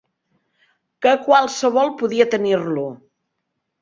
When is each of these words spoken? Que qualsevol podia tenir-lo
Que 1.05 1.13
qualsevol 1.27 1.93
podia 2.01 2.27
tenir-lo 2.33 2.87